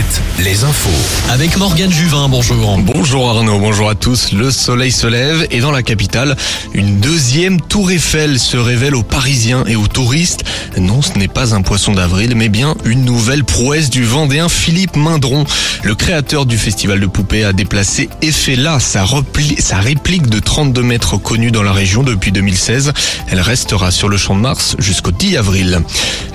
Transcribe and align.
7, 0.00 0.22
les 0.44 0.64
infos. 0.64 0.88
Avec 1.30 1.58
Morgane 1.58 1.92
Juvin, 1.92 2.26
bonjour. 2.28 2.78
Bonjour 2.78 3.28
Arnaud, 3.28 3.58
bonjour 3.58 3.90
à 3.90 3.94
tous. 3.94 4.32
Le 4.32 4.50
soleil 4.50 4.92
se 4.92 5.06
lève 5.06 5.46
et 5.50 5.60
dans 5.60 5.72
la 5.72 5.82
capitale, 5.82 6.36
une 6.72 7.00
deuxième 7.00 7.60
tour 7.60 7.90
Eiffel 7.90 8.38
se 8.38 8.56
révèle 8.56 8.94
aux 8.94 9.02
Parisiens 9.02 9.62
et 9.66 9.76
aux 9.76 9.88
touristes. 9.88 10.44
Non, 10.78 11.02
ce 11.02 11.18
n'est 11.18 11.28
pas 11.28 11.54
un 11.54 11.60
poisson 11.60 11.92
d'avril, 11.92 12.34
mais 12.34 12.48
bien 12.48 12.76
une 12.86 13.04
nouvelle 13.04 13.44
prouesse 13.44 13.90
du 13.90 14.04
Vendéen 14.04 14.48
Philippe 14.48 14.96
Mindron. 14.96 15.44
Le 15.82 15.94
créateur 15.94 16.46
du 16.46 16.56
festival 16.56 16.98
de 17.00 17.06
poupées 17.06 17.44
a 17.44 17.52
déplacé 17.52 18.08
Eiffela, 18.22 18.80
sa, 18.80 19.04
repli- 19.04 19.60
sa 19.60 19.80
réplique 19.80 20.28
de 20.30 20.38
32 20.38 20.82
mètres 20.82 21.18
connue 21.18 21.50
dans 21.50 21.62
la 21.62 21.72
région 21.72 22.02
depuis 22.02 22.32
2016. 22.32 22.92
Elle 23.30 23.40
restera 23.40 23.90
sur 23.90 24.08
le 24.08 24.16
champ 24.16 24.34
de 24.34 24.40
Mars 24.40 24.76
jusqu'au 24.78 25.10
10 25.10 25.36
avril. 25.36 25.80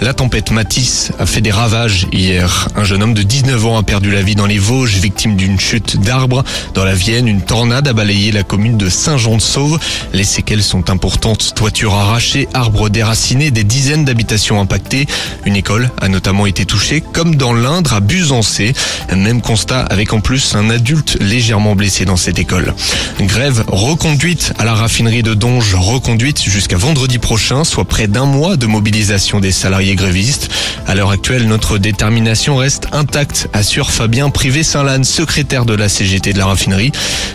La 0.01 0.13
tempête 0.13 0.51
Matisse 0.51 1.11
a 1.19 1.25
fait 1.25 1.41
des 1.41 1.51
ravages 1.51 2.05
hier. 2.11 2.67
Un 2.75 2.83
jeune 2.83 3.01
homme 3.01 3.13
de 3.15 3.23
19 3.23 3.54
ans 3.63 3.77
a 3.77 3.83
perdu 3.83 4.11
la 4.11 4.21
vie 4.21 4.35
dans 4.35 4.45
les 4.45 4.57
Vosges, 4.57 4.95
victime 4.95 5.35
d'une 5.35 5.59
chute 5.59 6.01
d'arbre. 6.01 6.43
Dans 6.73 6.83
la 6.83 6.93
Vienne, 6.93 7.27
une 7.27 7.41
tornade 7.41 7.87
a 7.87 7.93
balayé 7.93 8.31
la 8.31 8.43
commune 8.43 8.77
de 8.77 8.89
Saint-Jean-de-Sauve. 8.89 9.79
Les 10.13 10.23
séquelles 10.25 10.63
sont 10.63 10.89
importantes. 10.89 11.53
Toiture 11.55 11.93
arrachée, 11.93 12.49
arbres 12.53 12.89
déracinés, 12.89 13.51
des 13.51 13.63
dizaines 13.63 14.03
d'habitations 14.03 14.59
impactées. 14.59 15.07
Une 15.45 15.55
école 15.55 15.89
a 16.01 16.09
notamment 16.09 16.45
été 16.45 16.65
touchée, 16.65 17.01
comme 17.01 17.35
dans 17.35 17.53
l'Indre 17.53 17.93
à 17.93 17.99
Busancé. 18.01 18.73
Même 19.15 19.41
constat 19.41 19.81
avec 19.81 20.11
en 20.11 20.19
plus 20.19 20.55
un 20.55 20.69
adulte 20.69 21.17
légèrement 21.21 21.75
blessé 21.75 22.05
dans 22.05 22.17
cette 22.17 22.39
école. 22.39 22.73
Grève 23.21 23.63
reconduite 23.67 24.53
à 24.59 24.65
la 24.65 24.73
raffinerie 24.73 25.23
de 25.23 25.33
Donge, 25.33 25.75
reconduite 25.75 26.43
jusqu'à 26.43 26.77
vendredi 26.77 27.17
prochain, 27.17 27.63
soit 27.63 27.85
près 27.85 28.07
d'un 28.07 28.25
mois 28.25 28.57
de 28.57 28.65
mobilisation 28.65 29.39
des 29.39 29.51
salariés 29.51 29.95
grévistes. 29.95 30.49
À 30.87 30.95
l'heure 30.95 31.11
actuelle, 31.11 31.47
notre 31.47 31.77
détermination 31.77 32.57
reste 32.57 32.87
intacte, 32.91 33.44
assure 33.53 33.91
Fabien 33.91 34.29
Privé-Saint-Lanne, 34.29 35.03
secrétaire 35.03 35.65
de 35.65 35.73
la 35.73 35.89
CGT 35.89 36.33
de 36.33 36.37
la 36.37 36.45
raffinerie. 36.45 36.91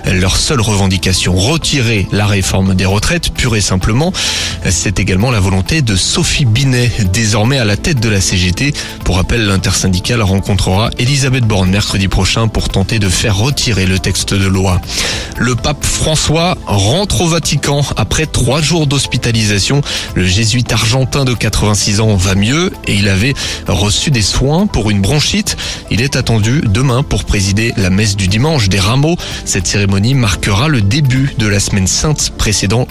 Leur 0.06 0.36
seule 0.36 0.60
revendication, 0.60 1.34
retirer 1.34 2.06
la 2.12 2.26
réforme 2.26 2.74
des 2.74 2.86
retraites, 2.86 3.32
pure 3.32 3.56
et 3.56 3.60
simplement. 3.60 4.12
C'est 4.68 5.00
également 5.00 5.30
la 5.30 5.40
volonté 5.40 5.82
de 5.82 5.96
Sophie 5.96 6.44
Binet, 6.44 6.90
désormais 7.12 7.58
à 7.58 7.64
la 7.64 7.76
tête 7.76 8.00
de 8.00 8.08
la 8.08 8.20
CGT. 8.20 8.72
Pour 9.04 9.16
rappel, 9.16 9.46
l'intersyndicale 9.46 10.22
rencontrera 10.22 10.90
Elisabeth 10.98 11.44
Borne 11.44 11.70
mercredi 11.70 12.08
prochain 12.08 12.48
pour 12.48 12.68
tenter 12.68 12.98
de 12.98 13.08
faire 13.08 13.36
retirer 13.36 13.86
le 13.86 13.98
texte 13.98 14.34
de 14.34 14.46
loi. 14.46 14.80
Le 15.40 15.54
pape 15.54 15.86
François 15.86 16.54
rentre 16.66 17.22
au 17.22 17.26
Vatican 17.26 17.82
après 17.96 18.26
trois 18.26 18.60
jours 18.60 18.86
d'hospitalisation. 18.86 19.80
Le 20.14 20.26
jésuite 20.26 20.70
argentin 20.70 21.24
de 21.24 21.32
86 21.32 22.00
ans 22.00 22.14
va 22.14 22.34
mieux 22.34 22.70
et 22.86 22.94
il 22.94 23.08
avait 23.08 23.32
reçu 23.66 24.10
des 24.10 24.20
soins 24.20 24.66
pour 24.66 24.90
une 24.90 25.00
bronchite. 25.00 25.56
Il 25.90 26.02
est 26.02 26.16
attendu 26.16 26.60
demain 26.66 27.02
pour 27.02 27.24
présider 27.24 27.72
la 27.78 27.88
messe 27.88 28.16
du 28.16 28.28
dimanche 28.28 28.68
des 28.68 28.78
rameaux. 28.78 29.16
Cette 29.46 29.66
cérémonie 29.66 30.12
marquera 30.12 30.68
le 30.68 30.82
début 30.82 31.34
de 31.38 31.46
la 31.46 31.58
semaine 31.58 31.86
sainte 31.86 32.32
précédant 32.36 32.86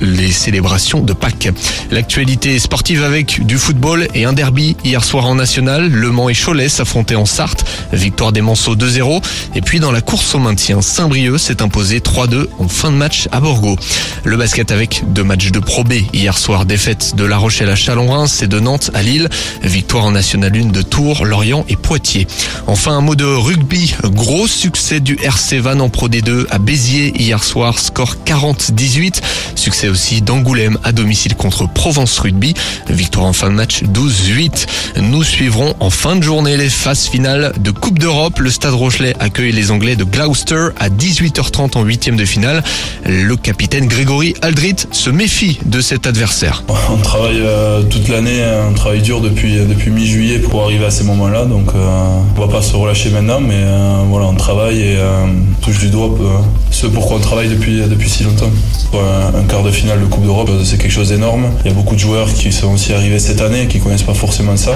les 0.00 0.32
célébrations 0.32 1.00
de 1.00 1.12
Pâques. 1.12 1.50
L'actualité 1.90 2.58
sportive 2.58 3.04
avec 3.04 3.44
du 3.44 3.58
football 3.58 4.08
et 4.14 4.24
un 4.24 4.32
derby 4.32 4.78
hier 4.82 5.04
soir 5.04 5.26
en 5.26 5.34
national. 5.34 5.90
Le 5.90 6.10
Mans 6.10 6.30
et 6.30 6.34
Cholet 6.34 6.70
s'affrontaient 6.70 7.16
en 7.16 7.26
Sarthe. 7.26 7.66
Victoire 7.92 8.32
des 8.32 8.40
Manceaux 8.40 8.76
2-0. 8.76 9.22
Et 9.54 9.60
puis 9.60 9.78
dans 9.78 9.92
la 9.92 10.00
course 10.00 10.34
au 10.34 10.38
maintien, 10.38 10.80
Saint-Brieuc 10.80 11.36
s'est 11.36 11.62
imposé 11.66 11.98
3-2 11.98 12.46
en 12.60 12.68
fin 12.68 12.92
de 12.92 12.96
match 12.96 13.28
à 13.32 13.40
Borgo. 13.40 13.76
Le 14.22 14.36
basket 14.36 14.70
avec 14.70 15.02
deux 15.08 15.24
matchs 15.24 15.50
de 15.50 15.58
Pro 15.58 15.82
B 15.82 15.94
hier 16.12 16.38
soir. 16.38 16.64
Défaite 16.64 17.16
de 17.16 17.24
La 17.24 17.38
Rochelle 17.38 17.68
à 17.68 17.74
Chalon-Reims 17.74 18.40
et 18.42 18.46
de 18.46 18.60
Nantes 18.60 18.92
à 18.94 19.02
Lille. 19.02 19.28
Victoire 19.62 20.04
en 20.04 20.12
National 20.12 20.52
1 20.54 20.66
de 20.66 20.82
Tours, 20.82 21.24
Lorient 21.24 21.64
et 21.68 21.74
Poitiers. 21.74 22.28
Enfin 22.68 22.92
un 22.92 23.00
mot 23.00 23.16
de 23.16 23.24
rugby. 23.24 23.94
Gros 24.04 24.46
succès 24.46 25.00
du 25.00 25.18
RC 25.20 25.58
Van 25.58 25.80
en 25.80 25.88
Pro 25.88 26.08
D2 26.08 26.46
à 26.50 26.58
Béziers 26.58 27.12
hier 27.20 27.42
soir. 27.42 27.80
Score 27.80 28.14
40-18. 28.24 29.20
Succès 29.56 29.88
aussi 29.88 30.22
d'Angoulême 30.22 30.78
à 30.84 30.92
domicile 30.92 31.34
contre 31.34 31.68
Provence 31.68 32.16
Rugby. 32.20 32.54
Victoire 32.88 33.26
en 33.26 33.32
fin 33.32 33.50
de 33.50 33.54
match 33.54 33.82
12-8. 33.82 34.66
Nous 35.02 35.24
suivrons 35.24 35.74
en 35.80 35.90
fin 35.90 36.14
de 36.14 36.22
journée 36.22 36.56
les 36.56 36.70
phases 36.70 37.08
finales 37.08 37.52
de 37.58 37.72
Coupe 37.72 37.98
d'Europe. 37.98 38.38
Le 38.38 38.50
Stade 38.50 38.74
Rochelet 38.74 39.16
accueille 39.18 39.52
les 39.52 39.72
Anglais 39.72 39.96
de 39.96 40.04
Gloucester 40.04 40.68
à 40.78 40.90
18h30 40.90 41.55
en 41.58 41.82
huitième 41.82 42.16
de 42.16 42.24
finale. 42.24 42.62
Le 43.06 43.34
capitaine 43.36 43.86
Grégory 43.86 44.34
Aldrit 44.42 44.76
se 44.90 45.10
méfie 45.10 45.58
de 45.64 45.80
cet 45.80 46.06
adversaire. 46.06 46.64
On 46.90 46.98
travaille 46.98 47.40
euh, 47.40 47.82
toute 47.82 48.08
l'année, 48.08 48.42
hein, 48.42 48.66
on 48.70 48.74
travaille 48.74 49.00
dur 49.00 49.20
depuis, 49.20 49.56
depuis 49.66 49.90
mi-juillet 49.90 50.38
pour 50.38 50.64
arriver 50.64 50.84
à 50.84 50.90
ces 50.90 51.04
moments-là. 51.04 51.44
Donc 51.46 51.68
euh, 51.74 51.86
on 52.36 52.40
va 52.40 52.48
pas 52.48 52.62
se 52.62 52.76
relâcher 52.76 53.10
maintenant, 53.10 53.40
mais 53.40 53.54
euh, 53.56 54.02
voilà, 54.08 54.26
on 54.26 54.34
travaille 54.34 54.80
et 54.80 54.96
euh, 54.98 55.24
on 55.24 55.64
touche 55.64 55.78
du 55.78 55.88
doigt 55.88 56.14
euh, 56.20 56.38
ce 56.70 56.86
pourquoi 56.86 57.16
on 57.16 57.20
travaille 57.20 57.48
depuis, 57.48 57.80
depuis 57.88 58.10
si 58.10 58.24
longtemps. 58.24 58.50
Pour 58.90 59.00
un, 59.00 59.38
un 59.38 59.44
quart 59.44 59.62
de 59.62 59.70
finale 59.70 60.00
de 60.00 60.06
Coupe 60.06 60.24
d'Europe, 60.24 60.50
euh, 60.50 60.62
c'est 60.64 60.78
quelque 60.78 60.92
chose 60.92 61.08
d'énorme. 61.08 61.46
Il 61.64 61.68
y 61.68 61.70
a 61.70 61.74
beaucoup 61.74 61.94
de 61.94 62.00
joueurs 62.00 62.32
qui 62.32 62.52
sont 62.52 62.72
aussi 62.72 62.92
arrivés 62.92 63.18
cette 63.18 63.40
année 63.40 63.62
et 63.62 63.66
qui 63.66 63.80
connaissent 63.80 64.02
pas 64.02 64.14
forcément 64.14 64.56
ça. 64.56 64.72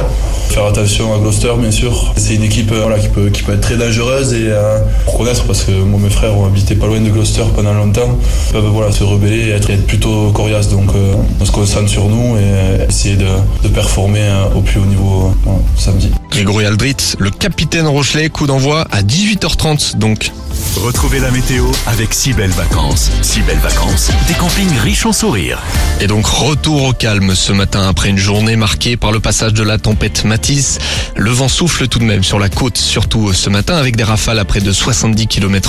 Faire 0.49 0.67
attention 0.67 1.15
à 1.15 1.19
Gloucester, 1.19 1.53
bien 1.59 1.71
sûr. 1.71 2.13
C'est 2.17 2.35
une 2.35 2.43
équipe 2.45 2.73
euh, 2.73 2.97
qui, 3.31 3.43
peut, 3.43 3.53
être 3.53 3.61
très 3.61 3.77
dangereuse 3.77 4.33
et 4.33 4.47
euh, 4.49 4.79
pour 5.05 5.19
connaître, 5.19 5.45
parce 5.45 5.65
que 5.65 5.73
moi, 5.73 6.01
mes 6.03 6.11
frères 6.11 6.37
ont 6.37 6.47
habité 6.61 6.75
pas 6.75 6.87
loin 6.87 7.01
de 7.01 7.09
Gloucester 7.09 7.45
pendant 7.55 7.73
longtemps, 7.73 8.19
peuvent 8.53 8.67
voilà, 8.67 8.93
se 8.93 9.03
rebeller 9.03 9.49
et 9.49 9.51
être, 9.51 9.71
être 9.71 9.87
plutôt 9.87 10.31
coriaces. 10.33 10.69
Donc 10.69 10.91
euh, 10.95 11.15
on 11.41 11.45
se 11.45 11.51
concentre 11.51 11.89
sur 11.89 12.09
nous 12.09 12.37
et 12.37 12.43
euh, 12.43 12.87
essayer 12.89 13.17
de, 13.17 13.27
de 13.63 13.69
performer 13.69 14.21
euh, 14.21 14.45
au 14.55 14.61
plus 14.61 14.79
haut 14.79 14.85
niveau 14.85 15.29
euh, 15.29 15.33
voilà, 15.45 15.61
samedi. 15.77 16.11
Grégory 16.31 16.67
Aldrit, 16.67 16.97
le 17.19 17.31
capitaine 17.31 17.87
Rochelet, 17.87 18.29
coup 18.29 18.47
d'envoi 18.47 18.87
à 18.91 19.03
18h30 19.03 19.97
donc. 19.97 20.33
Retrouvez 20.77 21.19
la 21.19 21.31
météo 21.31 21.67
avec 21.87 22.15
si 22.15 22.33
belles 22.33 22.51
vacances. 22.51 23.11
Si 23.23 23.41
belles 23.41 23.59
vacances, 23.59 24.11
des 24.29 24.35
campings 24.35 24.79
riches 24.79 25.07
en 25.07 25.13
sourires. 25.13 25.61
Et 26.01 26.07
donc 26.07 26.27
retour 26.27 26.85
au 26.85 26.93
calme 26.93 27.35
ce 27.35 27.53
matin 27.53 27.89
après 27.89 28.11
une 28.11 28.19
journée 28.19 28.57
marquée 28.57 28.97
par 28.97 29.11
le 29.11 29.21
passage 29.21 29.53
de 29.55 29.63
la 29.63 29.79
tempête 29.79 30.25
Matisse. 30.25 30.79
Le 31.17 31.31
vent 31.31 31.49
souffle 31.49 31.89
tout 31.89 31.99
de 31.99 32.05
même 32.05 32.23
sur 32.23 32.39
la 32.39 32.49
côte, 32.49 32.79
surtout 32.79 33.33
ce 33.33 33.51
matin 33.51 33.77
avec 33.77 33.97
des 33.97 34.05
rafales 34.05 34.39
à 34.39 34.45
près 34.45 34.61
de 34.61 34.73
70 34.73 35.27
km 35.27 35.61